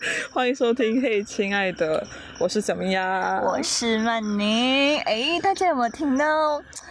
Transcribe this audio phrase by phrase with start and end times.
[0.32, 1.00] 欢迎收听。
[1.02, 2.02] 嘿，亲爱的，
[2.38, 4.98] 我是小明呀，我是曼宁。
[5.00, 6.24] 哎，大家有没有听到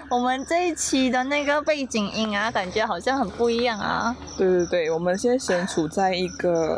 [0.09, 2.51] 我们这一期的那个背景音啊？
[2.51, 4.15] 感觉好像很不一样啊。
[4.37, 6.77] 对对对，我们现在身处在一个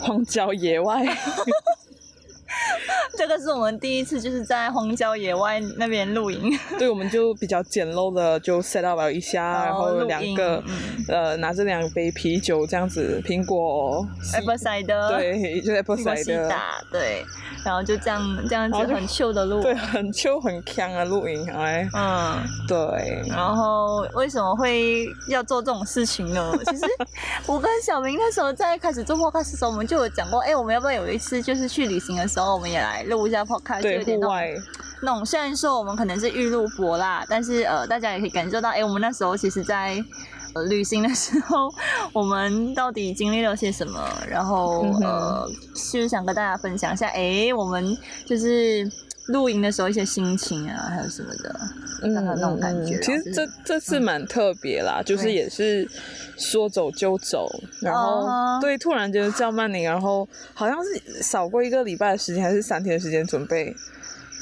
[0.00, 1.04] 荒郊野外。
[3.22, 10.60] 这个是我们第一次就是在荒郊野外那边露营， 对，我们就比较简陋的就 set up 了一下，然后两个
[11.06, 14.04] 呃拿着两杯啤酒这样子，苹果
[14.34, 16.48] apple cider，对，就 apple cider，
[16.90, 17.24] 对，
[17.64, 26.52] 然后就这样这样子很 chill 的露，对，很 chill 很 c 的露营，哎，嗯，对，然后为什么会要做这种事情呢？
[26.66, 26.84] 其实
[27.46, 33.06] 我跟小明那时候在开始做 podcast 的时候，我们就有讲过，哎，我们要不要有一次就是去旅行的时候，我们也来。
[33.12, 34.52] 录一下 podcast，对户外
[35.02, 35.24] 那种。
[35.24, 40.02] 虽然说我们可能是预录播啦，但是呃，大家也可以感受到，哎，我们那时候其实，在
[40.54, 41.72] 呃旅行的时候，
[42.12, 44.00] 我们到底经历了些什么？
[44.28, 47.96] 然后呃，就是想跟大家分享一下，哎，我们
[48.26, 48.90] 就是
[49.26, 51.60] 露营的时候一些心情啊，还有什么的，
[52.02, 52.98] 嗯，那种感觉。
[53.00, 55.88] 其实这这次蛮特别啦，就是也是。
[56.38, 57.48] 说走就走，
[57.80, 58.26] 然后
[58.60, 63.72] 对，突然间叫曼宁，然后好像是少过一个礼拜的时间，还是三天的时间准备，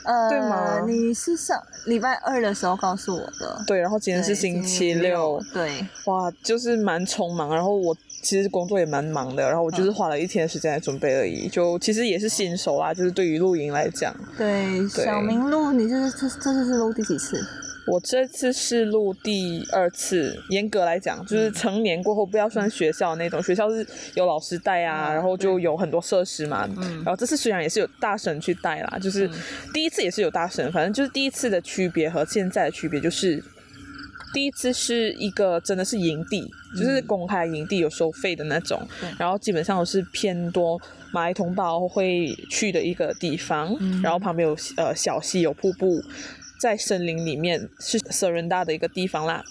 [0.04, 0.84] 呃，对吗？
[0.86, 17.42] 你是上礼拜二的时候告诉我的，对，然后今天是星期六，对，哇，就是蛮匆忙，然后我其实工作也蛮忙的，然后我就是花了一天的时间来准备而已，就其实也是新手啦，就是对于露营来讲，对，小明露，你这是这这次是露第几次？
[17.90, 26.68] 我这次是录第二次，严格来讲，就是成年过后不要算学校那种，学校是有老师带啊，然后就有很多设施嘛。
[27.04, 29.28] 然后这次虽然也是有大神去带啦，就是
[29.74, 33.42] 第一次也是有大神，反正就是第一次的区别和现在的区别就是，
[34.32, 38.80] 第一次是一个真的是营地，就是公开营地有收费的那种，
[39.18, 40.80] 然后基本上都是偏多
[41.12, 46.00] 马来同胞会去的一个地方，然后旁边有呃小溪有瀑布。
[46.60, 49.42] 在森林里面是舍人大的一个地方啦，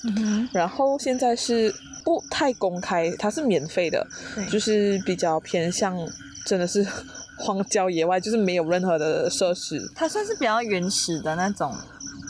[0.53, 1.73] 然后现在是
[2.05, 4.05] 不太公开，它是免费的，
[4.51, 5.97] 就是比较偏向
[6.45, 6.85] 真的是
[7.39, 9.91] 荒郊野外，就是没有任何的设施。
[9.95, 11.73] 它算是比较原始的那种，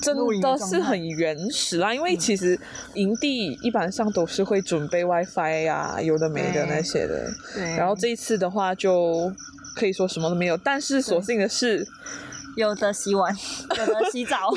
[0.02, 1.94] 真的是很原始啦。
[1.94, 2.58] 因为其实
[2.94, 7.30] 营地一般上都是会准备 WiFi 呀，有的没的那些的。
[7.54, 7.64] 对。
[7.76, 9.30] 然后这一次的话，就
[9.76, 11.86] 可以说什么都没有，但是所幸的是。
[12.56, 13.34] 有的洗碗，
[13.78, 14.50] 有的洗澡，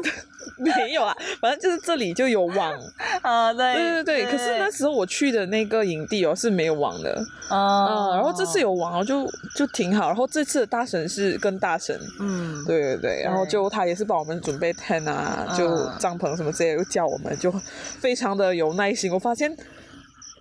[0.58, 2.72] 没有啊，反正就是这里就有网
[3.22, 4.32] 啊，对对对对。
[4.32, 10.06] 可是那时候我去的那个营地哦是没有网的啊，然后这次有网哦，就就挺好。
[10.08, 17.52] 然后这次的大神是跟大神，嗯，对对对，然后就他也是帮我们准备 tent 啊，就帐篷什么之类，又叫我们就
[18.00, 19.12] 非常的有耐心。
[19.12, 19.54] 我发现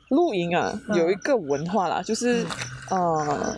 [0.09, 2.45] 露营啊有一个文化啦，就是
[2.89, 3.55] 呃。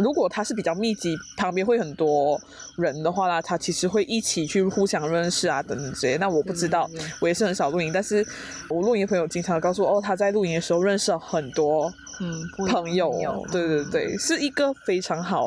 [0.00, 2.40] 如果它是比较密集，旁边会很多
[2.76, 6.16] 人的话啦，他其实会一起去互相认识啊，等等这些。
[6.16, 6.88] 那我不知道，
[7.20, 8.26] 我也是很少露营，但是
[8.68, 13.12] 我露营的朋友经常告诉我，哦，他在露营的时候认识了很多嗯朋友，
[13.52, 15.46] 对对对，是一个非常好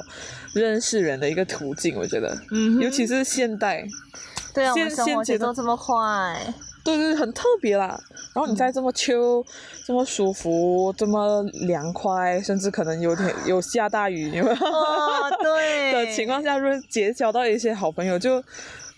[0.54, 3.86] 认识人的一个途径，我觉得，嗯，尤其是现代，
[4.54, 6.54] 对啊，现生活节奏这么快。
[6.84, 7.98] 对对，很特别啦。
[8.34, 9.44] 然后你在这么秋、
[9.86, 14.56] 这么舒服、这么凉快，甚至可能有点有下大雨，有没有？
[15.42, 15.94] 对。
[15.94, 18.44] 的情况下，如果结交到一些好朋友，就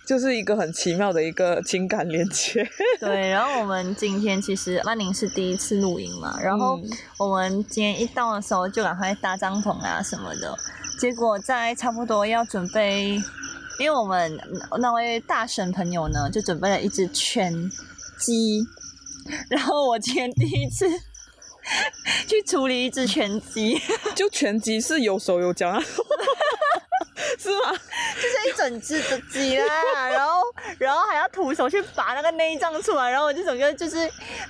[0.07, 2.67] 就是一个很奇妙的一个情感连接。
[2.99, 3.29] 对。
[3.29, 6.79] 然后我们今天其实曼宁是第一次露营嘛，然后
[7.19, 10.57] 我们今天一到的时候就赶快搭帐篷啊什么的，
[10.99, 13.21] 结果在差不多要准备。
[13.79, 14.39] 因为我们
[14.79, 17.53] 那位大神朋友呢，就准备了一只全
[18.19, 18.65] 鸡，
[19.49, 20.87] 然后我今天第一次
[22.27, 23.79] 去处理一只全鸡，
[24.15, 25.83] 就全鸡是有手有脚啊。
[27.37, 27.71] 是吗？
[28.15, 30.41] 就是一整只的鸡啦，然后
[30.77, 33.97] 然后还要徒手去拔那个内脏出来，然后我就整个就是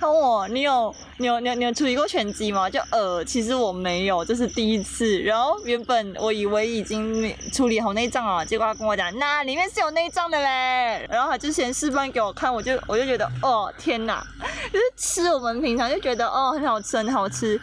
[0.00, 2.68] 问我，你有你有你有你有处理过全鸡吗？
[2.68, 5.18] 就呃，其实我没有，这是第一次。
[5.20, 11.06] 然后原本我以为已经处理好内脏了，结果他跟我讲，那里面是有内脏的嘞。
[11.10, 14.24] 然后他就先示范给我看，我就我就觉得哦天哪，
[14.72, 17.60] 就是吃我们平常就觉得哦很好吃很好吃，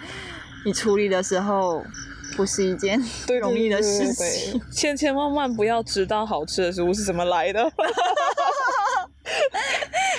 [0.65, 1.83] 你处理的时候。
[2.35, 4.59] 不是一件 对容易的事情。
[4.59, 7.71] 对 千千万万不要知道好吃的食物是怎么来的。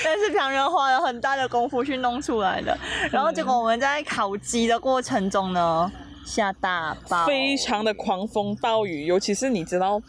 [0.04, 2.76] 但是旁人花了很大的功夫去弄出来的，
[3.10, 5.90] 然后结果我们在烤鸡的过程中呢，
[6.26, 10.00] 下大暴，非常的狂风暴雨，尤其是你知道。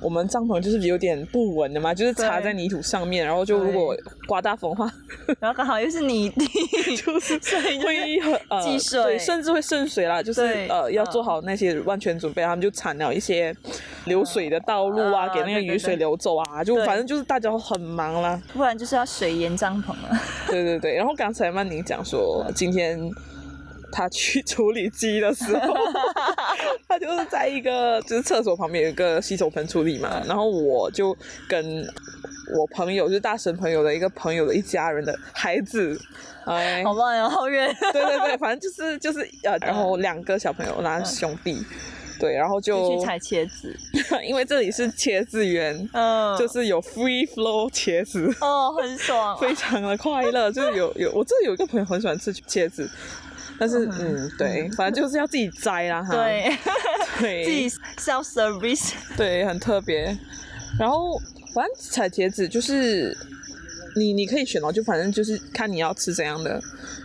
[0.00, 3.96] 我们帐篷就是有点不稳的嘛，就是插在泥土上面，然后就如果
[4.26, 4.92] 刮大风的话，
[5.40, 6.46] 然后刚好又是泥地，
[6.96, 7.38] 就是
[7.78, 13.54] 会很呃 积水对，甚至会渗水啦，就是呃要嗯做好那些万全准备，他们就铲了一些
[14.06, 18.40] 流水的道路啊，嗯给那个雨水流走啊，就反正就是大家都很忙啦。
[18.52, 20.20] 不然就是要水淹帐篷了。
[20.48, 23.10] 对对对，然后刚才曼宁讲说今天。
[23.94, 25.72] 他去处理鸡的时候，
[26.88, 31.16] 他就是在一个就是厕所旁边有一个洗手盆处理嘛，然后我就
[31.48, 31.86] 跟
[32.56, 35.96] 我朋友就是大神朋友的一个朋友的一家人的孩子，
[36.44, 37.72] 哎，好慢哦，好远。
[37.92, 41.64] 对对对，反正就是就是呃，然后两个小朋友，那兄弟，
[42.18, 43.74] 对，然后就就去采茄子，
[44.26, 49.36] 因为这里是茄子园，嗯，就是有 free flow 茄子，哦，很爽。
[49.40, 52.90] 非常的快乐，就是有有我这有一个朋友很喜欢吃茄子。
[53.58, 56.50] 但是，嗯，对， 反正就是要自己摘啦，哈，对，
[57.20, 60.16] 对，自己 self service，对，很特别。
[60.78, 61.18] 然后，
[61.54, 63.16] 反正采茄子就是
[63.96, 66.60] 你你可以选哦，就反正就是看你要吃怎样的，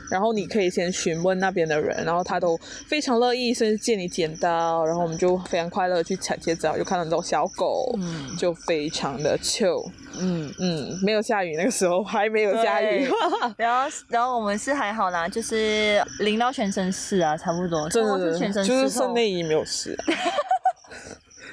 [0.09, 2.57] 然后你可以先询问那边的人，然后他都
[2.87, 9.89] 非常乐意，甚至借你剪刀，然后我们就非常快乐去采茄子啊，又看到那种小狗，嗯就非常的 chill。
[10.19, 10.53] 嗯。
[10.59, 13.07] 嗯，没有下雨，那个时候还没有下雨，
[13.55, 20.03] 然后，然后我们是还好啦，就是淋到全身湿啊，差不多，真的是全身就是剩内衣没有湿、啊。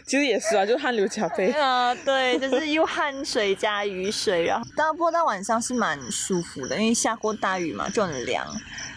[0.07, 1.51] 其实也是啊，就是汗流浃背。
[1.51, 8.47] 啊、对，就是又汗水加雨水，然后到播到晚上是蛮舒服的，因为下过大雨嘛，就很凉，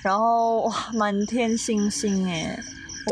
[0.04, 2.60] 然后哇，满天星星哎。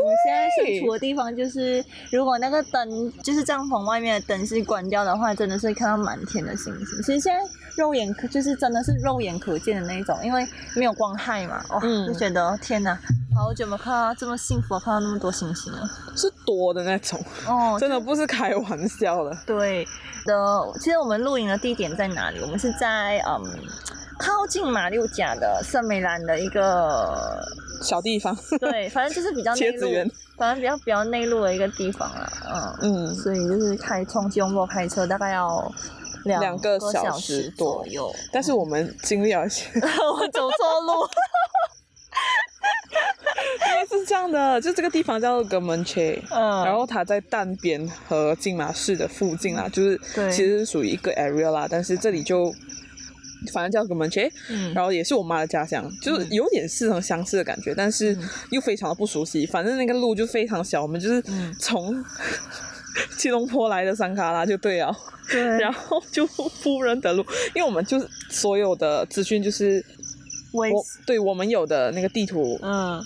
[0.00, 7.02] 我们现在身处的地方就是，如果那个灯就是帐篷外面的灯是关掉的话，真的是会看到满天的星星。
[7.02, 7.40] 其实现在
[7.78, 12.98] 肉眼可就是真的是肉眼可见的那一种，因为没有光害嘛，哦，嗯就觉得天哪，
[13.36, 15.80] 好久没有看到这么幸福，看到那么多星星了。
[16.16, 19.30] 是多的那种，哦，真的不是开玩笑的。
[19.46, 19.84] 对
[20.26, 20.34] 的，
[20.80, 22.40] 其实我们露营的地点在哪里？
[22.40, 23.40] 我们是在嗯
[24.18, 27.40] 靠近马六甲的圣美兰的一个，
[27.84, 32.28] 小地方，对，反正就是比较 内陆反正比较比较内陆的一个地方啦，
[32.82, 35.72] 嗯，嗯，所以就是开从吉隆坡开车大概要
[36.24, 41.08] 两两个个小时左右，但是我们经历了一些， 我走错路，
[43.68, 46.20] 因 为是这样的，就这个地方叫格门切。
[46.30, 52.52] 嗯，然后它在淡边和金马市的附近啦，就是对其实是属于一个 area 啦，但是这里就
[53.52, 59.46] 反正叫格门切，嗯然后也是我妈的家乡，就是有点似曾相识的感觉，但是嗯又非常的不熟悉。
[59.46, 62.04] 反正那个路就非常小，我们就是嗯从
[63.16, 64.94] 吉隆坡来的山卡拉就对啊，
[65.30, 66.26] 对，然后就
[66.62, 67.22] 不认得路，
[67.54, 69.84] 因为我们就是所有的资讯就是
[70.52, 73.02] 我我对我们有的那个地图嗯，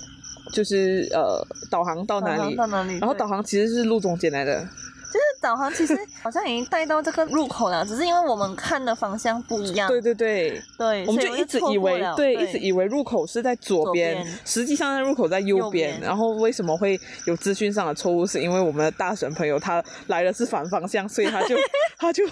[0.52, 2.98] 就是呃导航到哪里，到哪里？
[2.98, 9.88] 然后导航其实是路中间来的，就是导航其实 好像已经带到这个入口了，只是因为我们看的方向不一样。
[9.88, 10.62] 对对对。
[10.78, 16.00] 对，我们就一直以为对，一直以为入口是在左左边边，实际上那入口在右右边。
[16.00, 18.24] 然后为什么会有资讯上的错误？
[18.24, 21.56] 是因为我们的大神朋友他来的是反方向，所以他就
[21.98, 22.24] 他就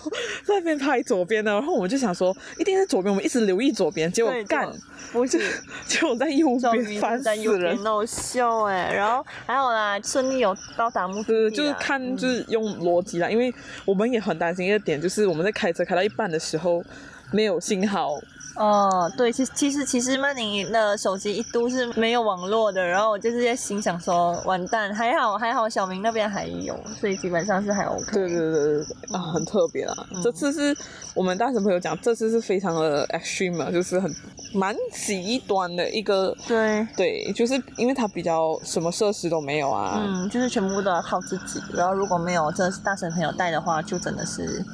[0.45, 1.53] 在那边拍左边的。
[1.53, 4.71] 然后我们就想说，一定在左边，我们一直留意左边，结果对干，
[5.13, 5.39] 不是
[5.87, 7.83] 结果在右边，烦死是在右边人。
[7.83, 13.53] 闹笑哎，然后还有啦，顺利有到达目的，地就是看，嗯就是用逻辑啦，因为
[13.85, 16.85] 我们也很担心一个点，就是我们在开车开到一半的时候
[17.33, 18.21] 没有信号，
[18.57, 28.13] 哦，对，其实其实其实曼宁的手机一度是没有网络的，然后我就是在心想说，完蛋，还好还好，小明那边还有，所以基本上是还 OK。
[28.13, 29.95] 对对对对对啊，很特别啦。
[30.15, 30.77] 嗯这次是
[31.15, 34.15] 我们大神朋友讲，这次是非常的 extreme，啊就是很
[34.53, 36.37] 蛮极端的一个。
[36.47, 40.03] 对，对，就是因为它比较什么设施都没有啊。
[40.05, 44.65] 嗯，就是全部都要靠自己，然后如果没有这是大神朋友带的话，就真的是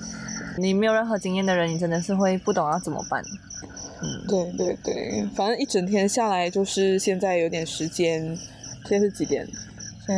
[0.58, 3.22] 你没有任何经验的人，你真的是会不懂要怎么办。
[4.02, 8.22] 嗯，对对对，反正一整天下来，就是现在有点时间，
[8.88, 9.46] 现在是几点？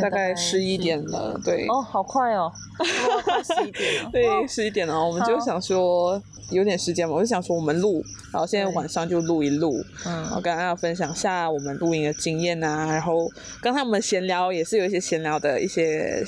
[0.01, 1.39] 大概十一点了。
[1.43, 1.65] 对。
[1.67, 2.51] 哦，好快哦，
[3.25, 4.09] 快十一点了。
[4.11, 13.27] 对，哦十一点了，我们就想说有点时间嘛，我就想说我们录，然后现在晚上就录一录，然后嗯，跟大家分享下我们录音的经验啊，然后
[13.63, 16.23] 刚才我们闲聊也是有一些闲聊的一些，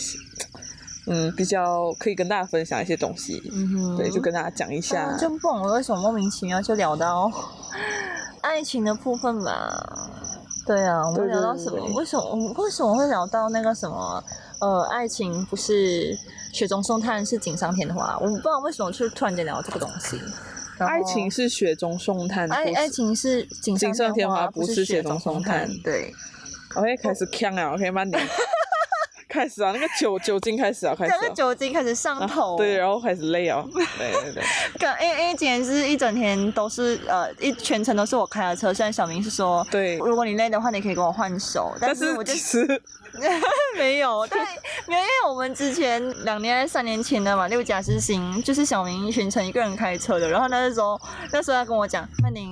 [1.08, 7.32] 嗯，比较可以跟大家分享一些东西，嗯哼对，就跟大家讲一下嗯，就不懂为什么莫名其妙就聊到
[8.42, 10.08] 爱情的部分吧。
[10.66, 11.84] 对啊，我们聊到什么？
[11.96, 14.24] 为什么为什么会聊到那个什么？
[14.60, 16.16] 呃，爱情不是
[16.54, 18.16] 雪中送炭，是锦上添花。
[18.22, 20.22] 我不知道为什么就突然间聊这个东西。
[20.78, 25.68] 爱情是雪中送炭，爱爱情是锦上添花，不是雪中送炭。
[25.84, 26.14] 对
[26.76, 28.24] ，OK，开始呛啊，OK，慢点。
[29.32, 31.12] 开始啊，那个酒 酒精开始啊，开始。
[31.12, 32.58] 那个酒精开始上头。
[32.58, 33.64] 对，然后开始累啊。
[33.74, 34.44] 对对对。
[35.02, 42.66] 因为因为今天是一整天都是呃一全程都是我开的车，虽然小明是说，对，如果你累的话，你可以跟我换手，但是我就是
[43.78, 44.40] 没有，但
[44.88, 51.00] 没有，因为我们之前两年三年前的嘛，六甲之行就是小明全程一个人开车的，然后那时候
[51.32, 52.52] 那时候他跟我讲，曼宁，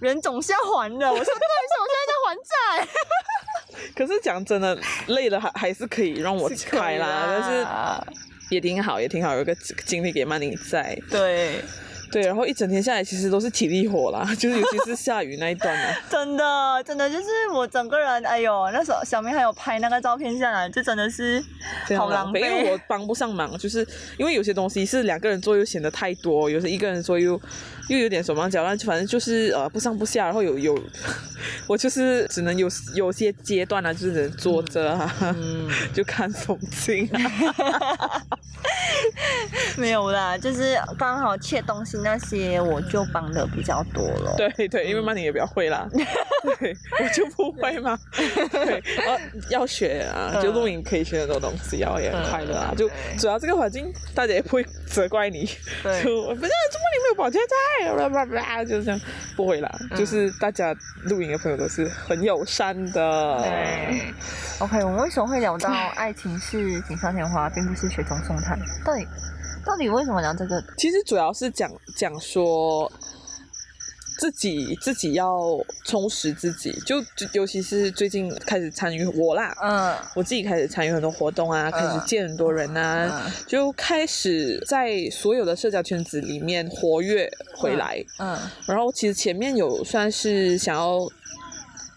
[0.00, 2.36] 人总是要还的，我说对，是我现在在还
[2.84, 2.88] 债。
[3.96, 7.66] 可是讲真的，累了还还是可以让我开啦，但是
[8.50, 10.98] 也挺好，也挺好，有个精力给曼宁在。
[11.10, 11.62] 对。
[12.10, 15.96] 对，然后一整天下来，其实都是体力活啦，就是尤其是下雨那一段啊。
[16.10, 21.42] 真的，真的就是我整个人，哎呦，那时候小明还有拍那个照片下来，就真的是
[21.96, 22.40] 好狼狈。
[22.40, 23.86] 因为我帮不上忙，就是
[24.18, 27.40] 因为有些东西是两个人做又显得太多，有时一个人做又
[27.88, 30.78] 又有点手忙脚乱，反正就是呃不上不下，然后有有
[31.68, 35.36] 我就是只能有有些阶段啊，就是人坐着啊，
[35.94, 37.08] 就看风景。
[39.76, 44.34] 没有啦，就是刚好切东西那些，我就帮的比较多了。
[44.36, 45.88] 对对，因为曼宁也比较会啦，
[46.58, 47.98] 对，我就不会嘛。
[48.50, 49.18] 对，啊，
[49.50, 52.74] 要学啊，就录影可以学很多东西，然后也很快乐啊。
[52.76, 52.88] 就
[53.18, 55.44] 主要这个环境，大家也不会责怪你。
[55.82, 57.92] 对，不是，怎么你没有保洁在？
[57.96, 59.00] 叭叭叭，就是这样，
[59.36, 59.70] 不会啦。
[59.96, 63.38] 就是大家录影的朋友都是很友善的。
[63.42, 64.12] 对
[64.58, 68.58] ，OK，我们为什么会聊到爱情是锦上添花，并不是雪中送炭？
[68.84, 69.06] 到底？
[69.64, 70.62] 到底为什么聊这个？
[70.76, 72.90] 其实主要是讲讲说
[74.18, 75.40] 自己自己要
[75.84, 76.96] 充实自己，就
[77.32, 91.08] 尤其是最近开始参与我啦，嗯，我自己开始参与很多活动啊，开始见很多人啊，就开始在所有的社交圈子里面活跃回来，嗯，然后其实前面有算是想要。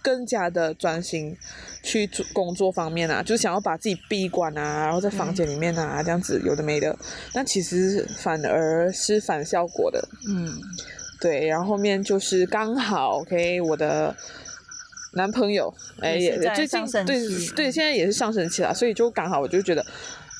[0.03, 1.35] 更加的专心
[1.81, 6.93] 去做工作方面啊，就是想要把自己闭关啊，然后在房间里面啊这样子有的没的，
[7.33, 10.05] 但其实反而是反效果的。
[10.27, 10.51] 嗯，
[11.21, 14.13] 对，然后后面就是刚好，OK，我的
[15.13, 19.85] 男朋友哎也最近对对现在也是上升期了，所以就刚好我就觉得，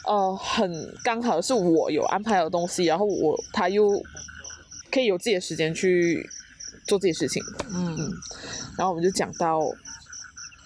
[0.05, 3.89] 哦，很刚好是我有安排的东西，然后我他又
[4.91, 6.29] 可以有自己的时间去。
[6.87, 7.97] 做这些事情，嗯，
[8.77, 9.59] 然后我们就讲到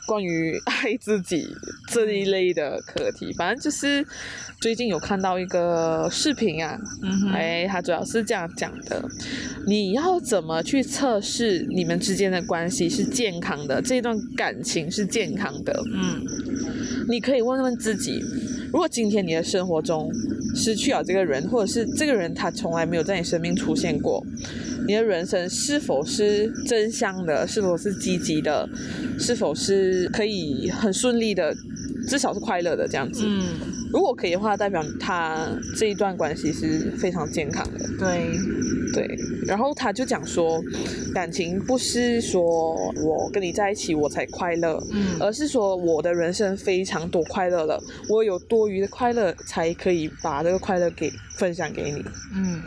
[0.08, 1.48] 关于 爱自己
[1.90, 4.06] 这一类的课题，反正就是
[4.60, 9.04] 最近有看到一个视频啊，嗯哎，他主要是这样讲的：
[9.68, 15.84] 你要怎么去测试你们之间的关系是健康的，这段感情是健康的？
[15.94, 16.24] 嗯，
[17.10, 18.24] 你可以问问自己，
[18.72, 20.10] 如果今天你的生活中
[20.58, 24.22] 失去了这个人，或者是这个人他从来没有在你生命出现过。
[24.88, 27.48] 你的人生是否是真香的？
[27.48, 28.68] 是否是积极的？
[29.20, 31.56] 是否是可以很顺利的？
[32.08, 33.24] 至少是快乐的这样子。
[33.26, 33.44] 嗯，
[33.92, 37.80] 如果可以的话，代表他这一段关系是非常健康的。
[38.00, 38.30] 对，
[38.94, 39.18] 对。
[39.46, 40.62] 然后他就讲说，
[41.14, 52.04] 感情不是说我跟你在一起我才快乐，嗯，而是说我的人生非常多快乐了，我有多余的快乐才可以把这个快乐给分享给你。
[52.34, 52.62] 嗯，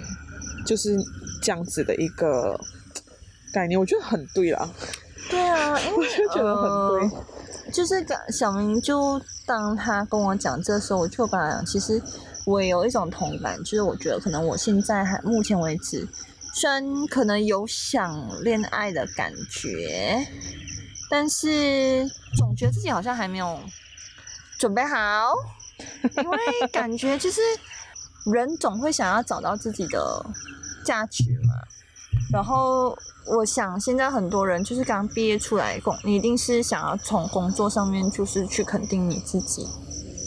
[0.67, 0.97] 就是。
[1.43, 2.55] 这样子的一个
[3.55, 4.71] 概念，我觉得很对啦。
[5.31, 7.19] 对啊， 因为就觉得很对。
[7.73, 12.01] 就是小明，就当他跟我讲这时候，我就把，其实
[12.47, 16.07] 我也有一种同感，就是我觉得可能我现在还目前为止，
[16.55, 20.27] 虽然可能有想恋爱的感觉，
[21.11, 23.61] 但是总觉得自己好像还没有
[24.59, 25.33] 准备好，
[26.17, 26.39] 因为
[26.73, 27.41] 感觉就是
[28.33, 30.25] 人总会想要找到自己的。
[30.83, 31.55] 价值嘛，
[32.33, 32.97] 然后
[33.27, 39.67] 我想现在很多人就是刚毕业出来工，你一定是想要从工作上面就是去肯定你自己。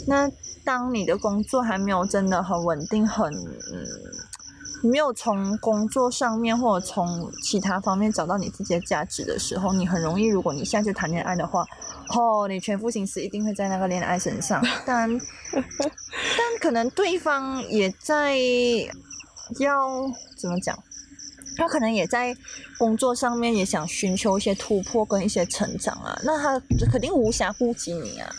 [0.08, 0.30] 那
[0.64, 11.66] 当你的工作还没有真的很稳定，很嗯，没有从工作上面或者从其他方面找到你自己的价值的时候，你很容易，如果你现在就谈恋爱的话，
[12.16, 15.10] 哦，你全副心思一定会在那个恋爱身上，但
[15.52, 18.38] 但可能对方也在。
[19.60, 19.90] 要
[20.38, 20.76] 怎么讲？
[21.56, 22.36] 他可能也在
[22.78, 26.20] 工作上面也想寻求一些突破跟一些成长啊。
[26.24, 26.60] 那他
[26.92, 28.30] 肯定无暇顾及你啊。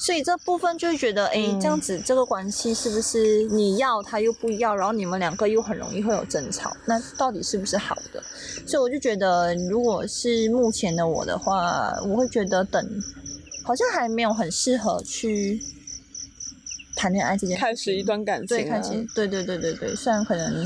[0.00, 8.22] 所以这部分就会觉得，哎，这样子这个关系是不是你要他又不要，然后你们两个又很容易会有争吵，那到底是不是好的？
[8.64, 12.88] 所以我就觉得，如果是目前的我的话，我会觉得等，
[13.64, 15.60] 好像还没有很适合去
[16.94, 20.64] 谈恋爱这件开始一段感情，对，开始，对对对对对，虽然可能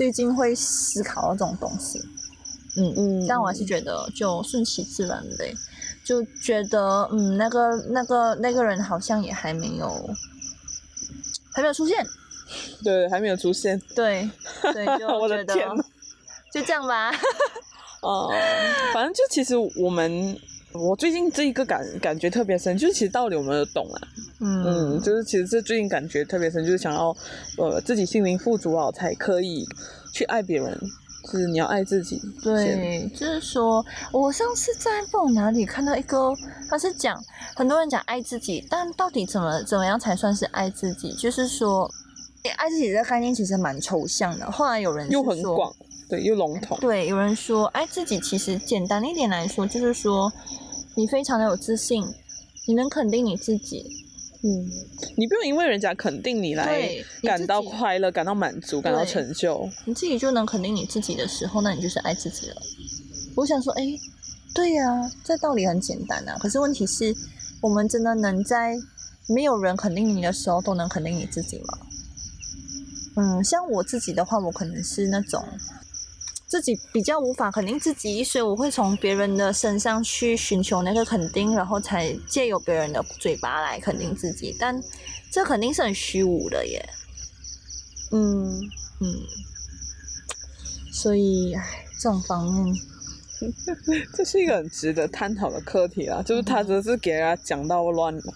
[0.00, 1.98] 最近会思考到这种东西，
[2.78, 5.54] 嗯嗯，但我还是觉得就顺其自然呗。
[6.02, 10.08] 就觉得，嗯，那个、那个、那个人好像也还没有，
[11.52, 12.02] 还没有出现。
[12.82, 13.78] 对，还没有出现。
[13.94, 14.26] 对，
[14.72, 15.68] 对，就我的天，
[16.50, 17.12] 就这样吧。
[18.00, 18.32] 哦，
[18.94, 20.34] 反正就其实我们，
[20.72, 24.00] 我最近这一个感感觉特别深，就是其实道理我们都懂了。
[24.40, 27.16] 嗯，就是其实这最近感觉特别深，就是想要，
[27.58, 29.64] 呃，自己心灵富足啊才可以
[30.12, 30.78] 去爱别人。
[31.30, 32.18] 是你要爱自己。
[32.42, 36.32] 对，就是说，我上次在不懂哪里看到一个，
[36.68, 37.22] 他是讲
[37.54, 41.12] 很多人讲爱自己，但到底怎么怎么样才算是爱自己？
[41.12, 41.88] 就是说，
[42.56, 44.50] 爱自己这个概念其实蛮抽象的。
[44.50, 45.70] 后来有人又很广，
[46.10, 46.76] 对，又笼统。
[46.80, 50.30] 对，有人说爱自己其实简单一点来说，就是说
[50.96, 52.04] 你非常的有自信，
[52.66, 53.86] 你能肯定你自己。
[54.42, 54.68] 嗯，
[55.16, 56.88] 你不用因为人家肯定你来
[57.22, 62.56] 感到快乐、感到满足、感到成就，你自己就能肯定你自己的时候，那你就是爱自己了。
[63.36, 63.82] 我想说，哎，
[64.54, 66.36] 对呀，这道理很简单啊。
[66.40, 67.14] 可是问题是，
[67.60, 68.74] 我们真的能在
[69.28, 71.78] 没有人肯定你的时候都能肯定你自己吗？
[73.16, 75.44] 嗯，像我自己的话，我可能是那种。
[76.50, 84.56] 自己比较无法肯定自己，所以我会从别人的身上去寻求那个肯定，然后才借由别人的嘴巴来肯定自己。
[84.58, 84.82] 但
[85.30, 86.84] 这肯定是很虚无的耶。
[88.10, 88.50] 嗯
[89.00, 89.06] 嗯，
[90.92, 92.74] 所以唉，这种方面，
[94.12, 96.20] 这是一个很值得探讨的课题啊。
[96.20, 98.34] 就是他只是给人家讲到乱了，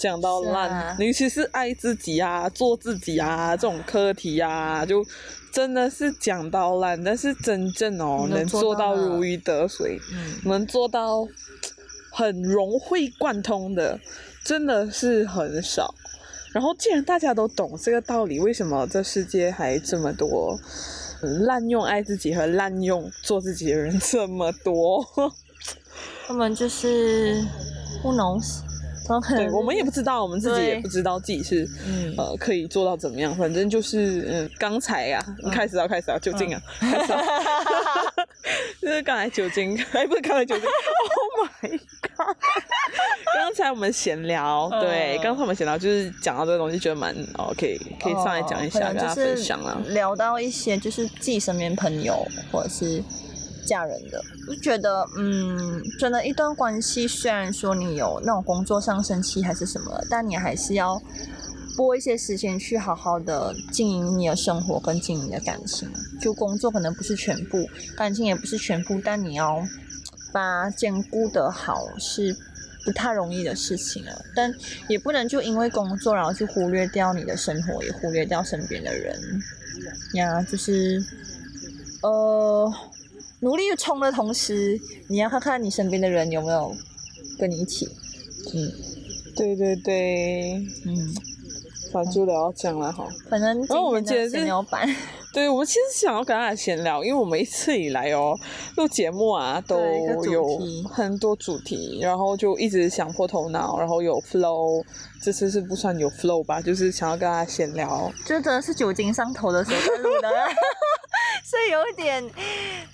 [0.00, 5.04] 讲到烂，尤其是爱自己啊、做自己啊这种课题啊，就。
[5.52, 9.98] 真的是讲到烂，但是真正哦，能做到如鱼得水，
[10.44, 11.26] 能做到
[12.12, 13.98] 很融会贯通的，
[14.44, 15.92] 真的是很少。
[16.52, 20.56] 然后，既然大家都懂这个道理，为什么这世界还这么多
[21.40, 25.04] 滥用爱自己和滥用做自己的人这么多？
[26.28, 27.44] 他们就是
[29.28, 31.66] 对，我们也不知道，我们自己也不知道自己是
[32.18, 33.34] 呃可以做到怎么样。
[33.36, 36.60] 反正就是嗯，刚才呀，开始啊开始啊酒精啊，
[38.80, 41.70] 就是刚才酒精， 哎，不是刚才酒精， Oh my
[42.16, 42.36] god！
[43.34, 49.80] 刚才我们闲聊，对，刚才我们闲聊就是讲到这个东西，觉得蛮 OK，可以上来讲一下，跟大家分享啊。
[49.88, 53.02] 聊到一些就是自己身边朋友或者是。
[53.60, 61.00] 嫁人的，就觉得，嗯，真的，一段关系虽然说你有那种工作上升期还是什么，但你还是要
[61.76, 65.88] 拨一些时间去好好的经营你的生活跟经营的感情。
[66.20, 69.62] 就工作可能不是全部，感情也不是全部，但你要
[70.32, 72.36] 把兼顾的好是
[72.84, 74.24] 不太容易的事情了。
[74.34, 74.52] 但
[74.88, 79.18] 也不能就因为工作然后去忽略掉你的生活，也忽略掉身边的人
[80.14, 81.02] 呀，就是，
[82.02, 82.70] 呃。
[83.40, 86.74] 努力冲的同时，你要看看你身边的人有没有
[87.38, 87.86] 跟你一起。
[88.54, 88.72] 嗯，
[89.36, 90.52] 对对对，
[90.86, 91.14] 嗯，
[91.92, 93.06] 反正就要讲了哈。
[93.28, 94.88] 反正，然后我们今天是聊版。
[95.32, 98.34] 对，我们其实想要跟大家闲聊，因为我们一次以来哦，
[98.76, 99.78] 录节目啊都
[100.24, 100.44] 有
[100.90, 104.84] 很多主题，然后就一直想破头脑，然后有 flow。
[105.22, 108.10] 这次是不算有 flow 吧，就是想要跟大家闲聊。
[108.26, 110.28] 就真的是酒精上头的时候在录的。
[111.44, 112.22] 所以有一点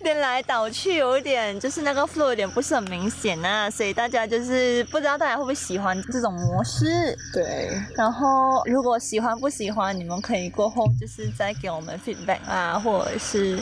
[0.03, 6.87] 颠来倒去，有一点就是那个 flow 有点不是很明显啊，所以大家就是不知道大家会不会喜欢这种模式。
[7.35, 7.71] 对。
[7.95, 13.59] 然后如果喜欢不喜欢，你们可以过后就是再给我们 feedback 啊，或者是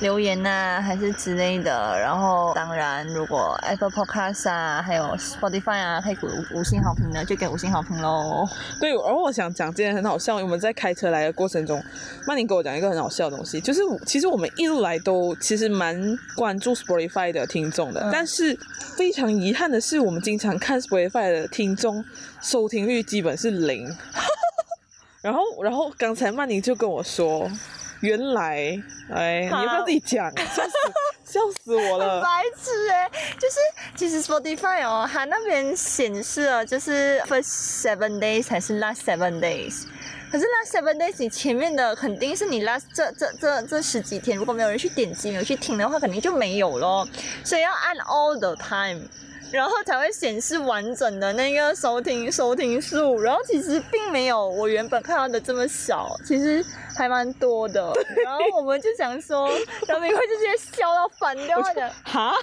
[0.00, 1.98] 留言啊，还是之类的。
[2.00, 8.44] 然后当然，如果 Apple Podcast 啊，还有 Spotify 啊，可以给五星好评的，就给五星好评喽。
[8.80, 11.80] 对，而我想讲今天很好笑，我们在开车来的过程中，
[12.26, 14.21] 曼宁给我讲一个很好笑的东西，就是其实。
[14.26, 18.58] 我们一路来都其实蛮关注 Spotify 的听众的，但是
[18.96, 22.04] 非常遗憾的是，我们经常看 Spotify 的听众
[22.40, 23.88] 收听率基本是零。
[25.22, 27.48] 然后，然后刚才曼宁就跟我说，
[28.00, 28.76] 原来，
[29.12, 30.28] 哎，你要不要自己讲？
[30.36, 30.72] 笑死，
[31.24, 32.20] 笑死我了！
[32.24, 33.08] 白痴哎，
[33.38, 33.56] 就是
[33.94, 39.84] 其实 Spotify 哦，它那边显示了就是 first seven days 还是 last seven days。
[40.32, 47.06] 可是那 seven days 前面的肯定是你 last 这这这这十几天，如果没有人去点击、没有去听的话，肯定就没有咯。
[47.44, 49.02] 所以要按 all the time，
[49.52, 53.20] 然后才会显示完整的那个收听收听数。
[53.20, 56.64] 然后其实并没有我原本看到的这么小，其实
[56.96, 57.92] 还蛮多的。
[58.24, 59.48] 然后我们就想说，
[59.88, 61.92] 杨明会就直接笑到翻掉的。
[62.04, 62.34] 哈，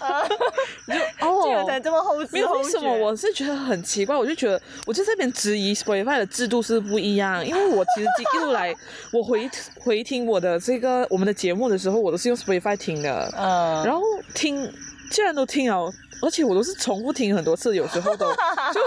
[0.88, 0.94] 就
[1.28, 2.64] 哦，这个才这么后知后觉。
[2.64, 2.94] 为什么？
[3.00, 8.76] 我是觉得很奇怪，我就觉得我就这边质疑 Spotify 的制度是不一样，因为我其实一路来
[9.12, 14.02] 我回回听我的这个我们的节目的时候，我都是用 Spotify 听的，嗯，然后
[14.34, 14.72] 听
[15.12, 18.32] 既然都听了，而且我都是重复听很多次，有时候都
[18.74, 18.82] 就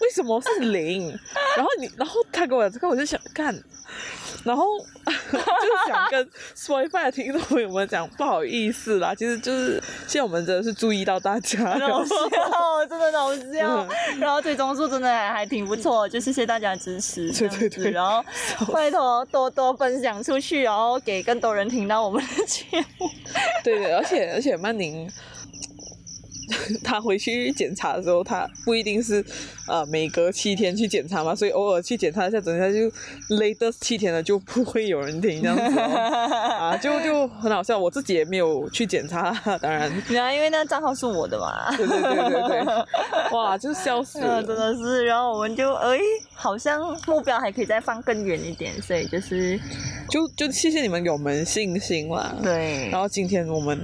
[0.00, 1.08] 为什么是零？
[1.56, 3.54] 然后你然后他给我这个，我就想看。
[4.44, 4.64] 然后
[5.04, 5.38] 就
[5.86, 12.14] 想跟 Spotify 的听众朋友们讲，不好意思啦，其实就是现在我们真的是注意到大家，搞 笑，
[12.88, 13.86] 真的搞笑。
[14.20, 17.90] 然后最终数真的还还挺不错，就谢谢大家支持，对对对。
[17.90, 18.24] 然后
[18.72, 22.64] 拜托多多分享出去，然后给更多人听到我们的节
[22.98, 23.10] 目。
[23.64, 25.10] 对对，而且而且曼宁。
[26.82, 29.24] 他回去检查的时候，他不一定是
[29.66, 37.78] 呃每隔七天去检查嘛，所以偶尔去检查一下，等一下就 latest 七天了就不会有人听这样子啊，就就很好笑。
[37.78, 39.30] 我自己也没有去检查，
[39.60, 41.74] 当然，对啊，因为那账号是我的嘛。
[41.76, 42.64] 对对对对对，
[43.32, 45.04] 哇，就笑死了，真的是。
[45.04, 45.98] 然后我们就哎，
[46.34, 49.58] 好像目标还可以再放更远一点，所以就是
[50.10, 52.34] 就就谢谢你们给我们信心啦。
[52.42, 53.78] 对，然后今天我们。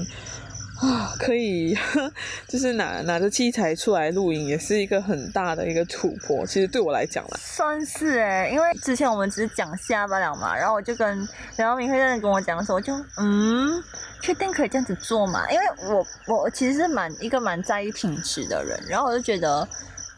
[0.85, 1.77] 啊，可以，
[2.49, 6.47] 就是拿拿着器材出来录影，也是一个很大的一个突破。
[6.47, 13.83] 其实对我来讲啦，算是哎，因为之前我们只是讲下巴了嘛，然后我就跟然后明辉在那跟我讲的时候，我就嗯，
[14.21, 15.51] 确定可以这样子做嘛？
[15.51, 19.67] 因为我我其实是蛮一个蛮在意品质的人，然后我就觉得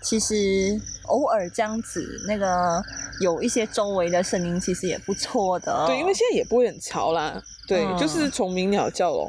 [0.02, 0.34] 其实
[1.06, 2.82] 偶尔这样子那个
[3.20, 5.86] 有一些周围的声音，其实也不错的。
[5.86, 7.40] 对，因为现在也不会很吵啦。
[7.68, 9.28] 对，就是虫鸣鸟叫咯。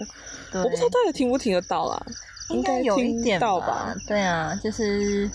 [0.53, 2.05] 我不知道大家听不听得到啦，
[2.49, 3.95] 应该有一点到吧？
[4.07, 5.29] 对啊，就是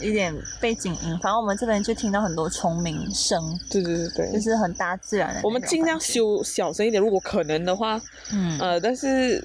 [0.00, 3.40] 一点背景音，反正我们这边就听到很多虫鸣声。
[3.70, 5.40] 对对对对，就是很大自然的。
[5.42, 8.00] 我们尽量修小声一点，如果可能的话。
[8.32, 8.58] 嗯。
[8.60, 9.42] 呃，但是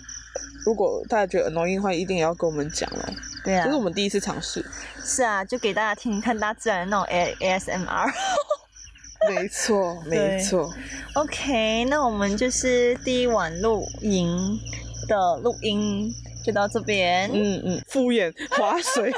[0.65, 3.13] 如果大家觉得 annoying 的话，一定也要跟我们讲了。
[3.43, 3.65] 对啊。
[3.65, 4.63] 这是我们第一次尝试。
[5.03, 8.13] 是啊，就给大家听看大自然的那种 A A S M R。
[9.29, 10.69] 没错，没错。
[11.13, 14.59] OK，那我们就是第一晚露营。
[15.07, 16.13] 的录音
[16.43, 17.29] 就到这边。
[17.33, 19.11] 嗯嗯，敷衍划水，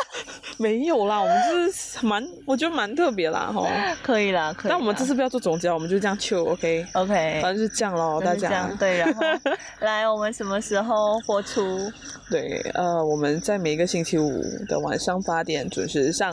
[0.58, 3.66] 没有啦，我们就是蛮，我觉得蛮特别啦，哈。
[4.02, 4.70] 可以啦，可以。
[4.70, 7.38] 但我们这次不要做总结，我们就这样 Q，OK？OK。
[7.42, 8.70] 反正就是这样喽，大家。
[8.78, 9.20] 对，然后
[9.80, 11.90] 来，我们什么时候播出？
[12.30, 16.32] 对，呃，我们在每个星期五的晚上八点准时上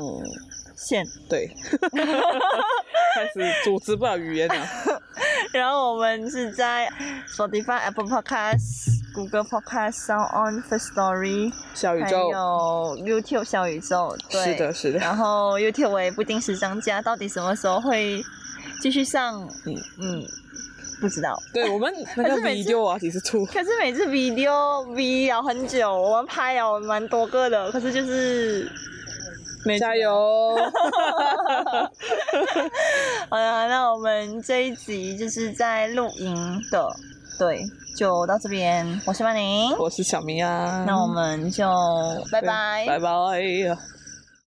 [0.75, 1.05] 线。
[1.29, 1.49] 对。
[3.17, 4.55] 开始组织不了语言了。
[5.51, 6.87] 然后我们是在
[7.27, 14.15] Spotify、Apple Podcast、Google Podcast、Sound On、First Story、小宇宙，还有 YouTube 小宇宙。
[14.29, 14.99] 对，是的，是的。
[14.99, 18.23] 然后 YouTube 我也不定时上架，到底什么时候会
[18.79, 19.41] 继续上？
[19.65, 20.23] 嗯嗯，
[21.01, 21.35] 不知道。
[21.51, 23.43] 对我们那个 video 啊，其实出。
[23.47, 28.71] 可是每次 video V 了很久，我们拍了蛮多个的，可是就是
[29.65, 29.79] 没。
[29.79, 30.55] 加油！
[33.31, 36.87] 好了，那我们这一集就是在露营的，
[37.37, 37.63] 对，
[37.95, 38.99] 就到这边。
[39.05, 41.65] 我是曼宁，我是小明啊，那我们就
[42.31, 43.07] 拜拜，拜拜。